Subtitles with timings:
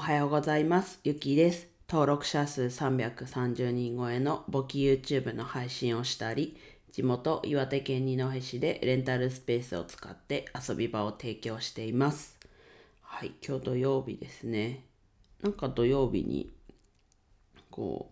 [0.00, 0.98] おはようございます。
[1.04, 1.68] ゆきです。
[1.86, 6.56] 登録者数330人超えの簿記 YouTube の配信をしたり、
[6.90, 12.38] 地元岩手県二戸市でレンタルスペースを使って遊び場を提供しています。
[13.02, 14.86] はい、今日土曜日ですね。
[15.42, 16.50] なんか土曜日に、
[17.70, 18.10] こ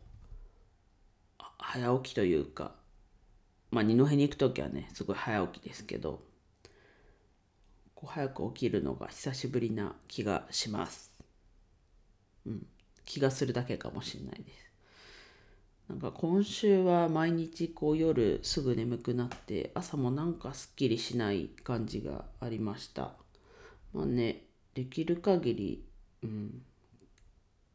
[1.41, 2.73] う、早起きというか、
[3.70, 6.20] まあ二戸に行くときはね、すごい早起きですけど、
[7.95, 11.07] こう早く起きるのが久しぶりな気がします。
[12.49, 12.67] うん、
[13.05, 14.69] 気がするだけかもしれないです。
[15.89, 23.15] なんか今週は毎日こう夜すぐ眠くなって朝もなんかすっきりしない感じがありました。
[23.95, 24.45] まあね、
[24.75, 25.84] できる限り、
[26.23, 26.62] うん、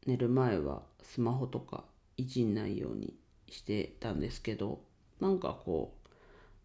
[0.06, 1.86] 寝る前はスマホとか
[2.18, 3.16] いじんないように
[3.50, 4.82] してたんですけど、
[5.20, 6.10] なんかこう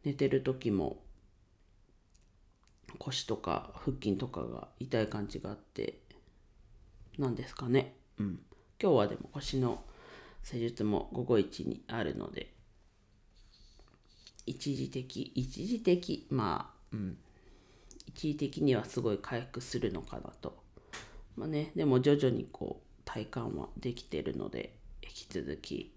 [0.05, 1.03] 寝てる時も
[2.99, 5.99] 腰とか腹筋とかが痛い感じがあって
[7.19, 8.41] なんですかねうん。
[8.81, 9.83] 今日はでも腰の
[10.43, 12.55] 施術も午後一にあるので
[14.47, 17.19] 一時的一時的まあうん。
[18.07, 20.57] 一時的にはすごい回復するのかなと。
[21.37, 25.95] まあねでも徐々にこう体感はできてるので引き続き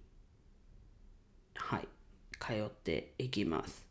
[1.56, 1.88] はい
[2.40, 3.88] 通っていきます。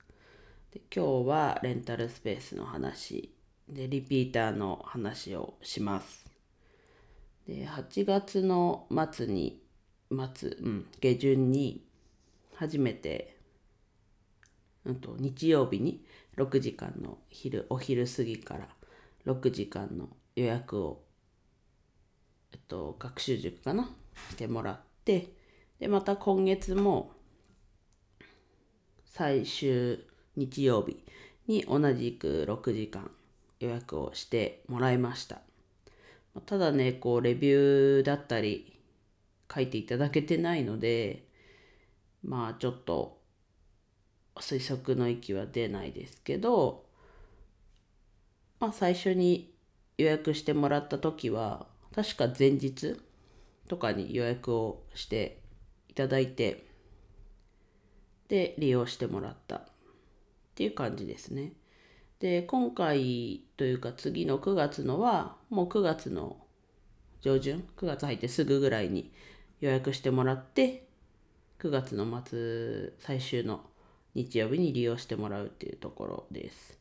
[0.72, 3.34] で今日はレンタルスペースの話
[3.69, 6.30] でリピーターの話をします
[7.51, 9.61] で8月の末に
[10.37, 11.83] 末、うん、下旬に
[12.55, 13.37] 初めて、
[14.84, 16.05] うん、と日曜日に
[16.37, 18.69] 6時間の昼お昼過ぎから
[19.27, 21.03] 6時間の予約を、
[22.53, 23.91] えっと、学習塾かな
[24.31, 25.33] してもらって
[25.81, 27.11] でまた今月も
[29.05, 29.98] 最終
[30.37, 31.03] 日曜日
[31.48, 33.11] に同じく6時間
[33.59, 35.50] 予約をしてもらいました。
[36.47, 38.78] ただねこうレビューだったり
[39.53, 41.25] 書いていただけてないので
[42.22, 43.20] まあちょっと
[44.37, 46.84] 推測の域は出ないですけど
[48.60, 49.53] まあ最初に
[49.99, 53.00] 予約してもらった時は確か前日
[53.69, 55.41] とかに予約をして
[55.88, 56.66] いただいて
[58.28, 59.62] で利用してもらったっ
[60.54, 61.53] ていう感じですね。
[62.20, 66.36] で今回というか次の9月のはもう9月の
[67.22, 69.10] 上旬9月入ってすぐぐらいに
[69.60, 70.86] 予約してもらって
[71.59, 73.62] 9月の末最終の
[74.14, 76.78] 日曜日に利用してもらうっていうところです。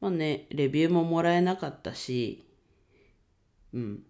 [0.00, 2.44] まあねレビューももらえなかったし
[3.74, 4.02] うん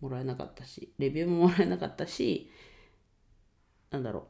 [0.00, 2.50] もらえなかったしレビューももらえなかったし
[3.90, 4.26] なんだろ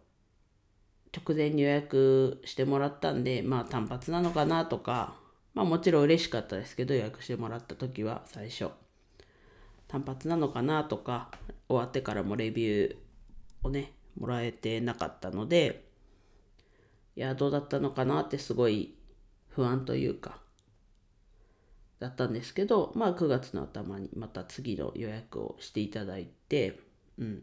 [1.06, 5.14] う直前に予約してもらったんでまあ単発なのかなとか
[5.54, 8.70] まあもちろん嬉しかったですけど予約してもらった時は最初。
[9.88, 11.31] 単発なのかなとか
[11.69, 12.97] 終わってからもレビュー
[13.62, 15.88] をねもらえてなかったので
[17.16, 18.94] いやどうだったのかなってすごい
[19.48, 20.41] 不安というか
[22.00, 26.78] だったんですけどまあ9月の頭にまた次の予約をしていただいて
[27.19, 27.42] うん。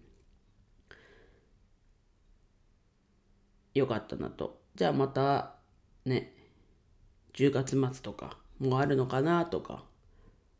[3.73, 4.61] よかったなと。
[4.75, 5.55] じゃあまた
[6.05, 6.33] ね
[7.35, 9.83] 10月末とかもあるのかなとか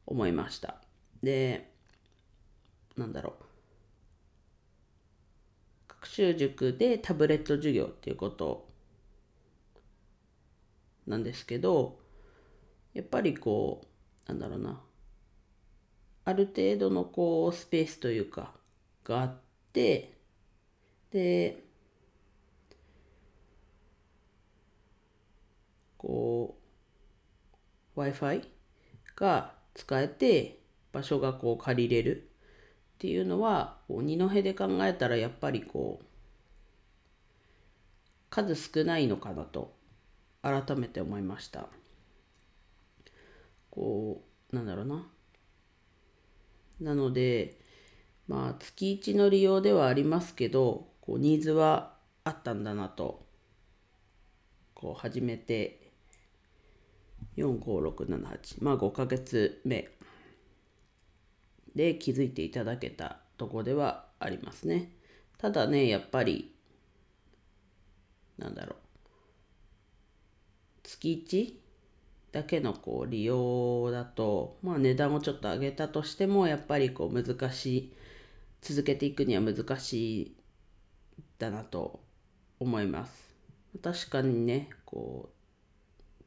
[0.06, 0.76] 思いました。
[1.24, 1.72] で
[2.98, 3.44] なんだろう。
[5.88, 8.68] 学習塾でタブレット授業っていうこと
[11.08, 11.98] なんですけど
[12.94, 13.82] やっぱりこ
[14.28, 14.82] うなんだろうな。
[16.28, 18.52] ある程度のこうスペースというか
[19.04, 19.38] があっ
[19.72, 20.12] て
[21.12, 21.64] で
[25.98, 26.65] こう
[27.96, 28.48] Wi-Fi
[29.16, 30.60] が使えて
[30.92, 32.30] 場所がこう借りれる
[32.96, 36.06] っていうのはこう二戸で考えたらやっぱりこう
[38.30, 39.74] 数少ないのかなと
[40.42, 41.68] 改めて思いました。
[43.70, 45.08] こうなんだろうな。
[46.80, 47.58] なので
[48.28, 51.94] まあ月1の利用ではありますけどこうニーズは
[52.24, 53.26] あったんだなと
[54.74, 55.94] こう始めて
[57.38, 59.90] 45678まあ5ヶ月目。
[61.76, 64.92] で気づいていただけたとこではありますね。
[65.38, 66.56] ただねやっぱり
[68.38, 68.76] なんだろう。
[70.84, 71.54] 月1
[72.32, 77.94] だけのこう利用だとまあ値段をちょっと上げたとしてもやっぱりこう難しい
[78.62, 80.36] 続けていくには難しい
[81.38, 82.02] だなと
[82.60, 83.36] 思います。
[83.84, 85.45] 確かにねこう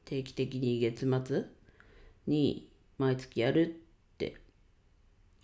[0.09, 1.45] 定期的に月末
[2.27, 3.83] に毎月やる
[4.15, 4.39] って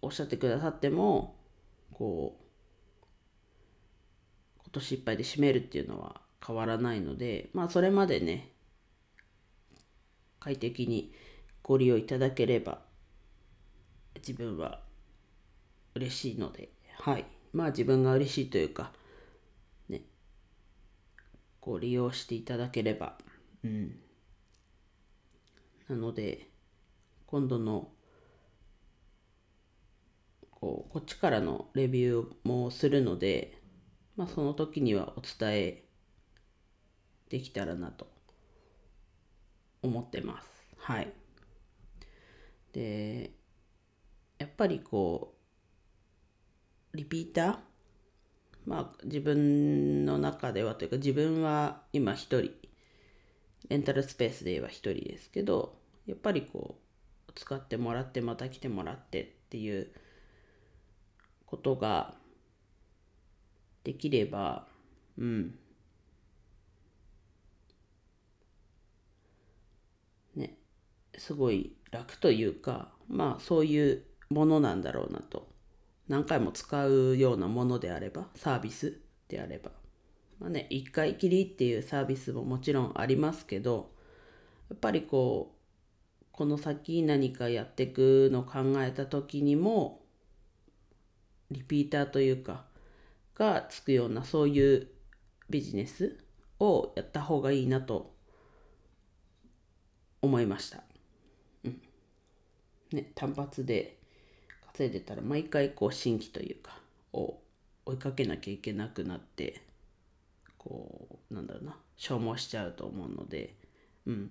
[0.01, 1.37] おっしゃってくださっても
[1.93, 2.45] こう
[4.65, 8.53] 今年いっぱいで締めるっていうのは変わらないのでまあそれまでね
[10.41, 11.13] 快適に
[11.63, 12.79] ご利用いただければ
[14.17, 14.81] 自分は
[15.95, 16.71] 嬉しいので
[17.01, 17.27] はい。
[17.53, 18.93] まあ自分が嬉しいというか
[19.91, 20.01] ね
[21.61, 23.19] こう利用していただければ
[23.63, 23.97] うん。
[25.89, 26.49] なので
[27.27, 27.91] 今度の
[30.51, 33.61] こうこっちからのレビューもするので、
[34.17, 35.85] まあ、その時にはお伝え
[37.29, 38.07] できたらなと
[39.83, 40.49] 思ってます。
[40.79, 41.13] はい。
[42.73, 43.33] で、
[44.39, 45.35] やっぱりこ
[46.93, 47.59] う、リピーター？
[48.67, 52.53] まあ自分の中ではというか自分は今一人、
[53.69, 55.77] レンタルスペースで言えば一人ですけど、
[56.07, 56.77] やっぱりこ
[57.29, 59.91] う、使ってもらってまた来てもらってっていう
[61.47, 62.15] ことが
[63.83, 64.67] できれば、
[65.19, 65.59] うん。
[70.37, 70.57] ね、
[71.17, 75.49] すごい楽というか、まあそういうものなんだろうなと。
[76.09, 79.71] 何回も使うようなものであれば、サービスであれば。
[80.39, 83.93] まあね、一回きりっていうサービスももちろんありますけど、
[84.71, 90.05] やっぱりこう、この先何かやっていくのを考えた時にも、
[91.51, 92.65] リピーターというか
[93.35, 94.89] がつくようなそういう
[95.51, 96.19] ビジネス
[96.59, 98.15] をやった方がいいなと
[100.23, 100.83] 思いました。
[101.65, 101.81] うん。
[102.93, 103.99] ね、単発で
[104.73, 106.79] 稼いでたら毎回こう新規というか
[107.13, 107.39] を
[107.87, 109.61] 追いかけなきゃいけなくなって
[110.65, 113.57] こうなんだろうな消耗しちゃうと思うので、
[114.07, 114.31] うん、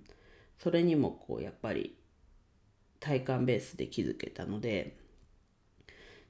[0.58, 1.96] それにもこうやっぱり
[3.00, 4.98] 体感ベースで気づけたので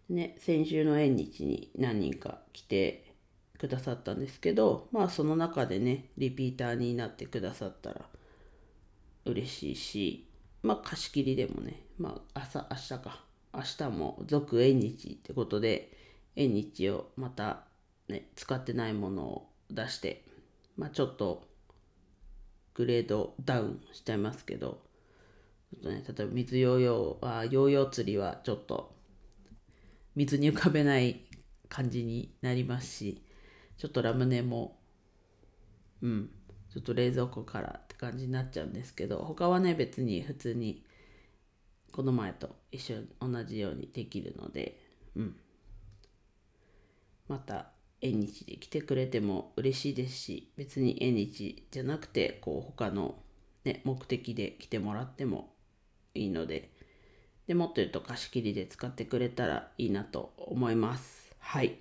[0.09, 3.13] ね、先週の縁日に何人か来て
[3.57, 8.01] くださったんですけど、まあその中でね、リピーターになってくださったら
[9.25, 10.29] 嬉しいし、
[10.61, 13.23] まあ貸し切りでもね、まあ朝、明日か、
[13.53, 15.91] 明日も続縁日ってことで、
[16.35, 17.63] 縁日をまた
[18.09, 20.23] ね、使ってないものを出して、
[20.77, 21.47] まあちょっと
[22.73, 24.81] グレードダウンしちゃいますけど、
[25.73, 28.93] ちょっとね、例えば水ヨーヨーは、ヨーヨー釣りはちょっと
[30.15, 31.21] 水に浮かべない
[31.69, 33.21] 感じになりますし
[33.77, 34.77] ちょっとラムネも
[36.01, 36.29] うん
[36.71, 40.83] ちょっと冷蔵庫からって感じになっちゃうんですけど他はね別に普通に
[41.91, 44.79] この前と一緒同じようにできるので
[45.15, 45.35] うん。
[47.27, 47.72] また
[48.03, 53.15] 縁日で来てくれても嬉しいですし別に縁日じゃなくてこう他の、
[53.63, 55.53] ね、目的で来てもらっても
[56.13, 56.69] いいので
[57.47, 61.35] でもっと言うと貸し切りで使ってくれたらいいなと思います。
[61.39, 61.77] はい。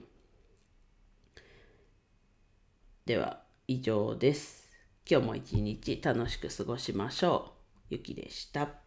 [3.07, 4.69] では以上です。
[5.09, 7.53] 今日も一日楽しく過ごしましょ
[7.91, 7.95] う。
[7.95, 8.82] ゆきでした。